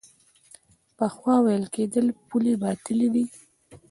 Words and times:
پخوا 0.97 1.35
ویل 1.45 1.65
کېدل 1.75 2.05
پولې 2.27 2.53
باطلې 2.63 3.07
دي. 3.15 3.25